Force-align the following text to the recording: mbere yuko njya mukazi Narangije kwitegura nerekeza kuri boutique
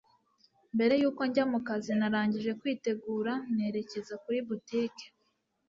mbere 0.75 0.93
yuko 1.01 1.21
njya 1.29 1.45
mukazi 1.51 1.91
Narangije 1.99 2.51
kwitegura 2.59 3.33
nerekeza 3.55 4.13
kuri 4.23 4.37
boutique 4.47 5.05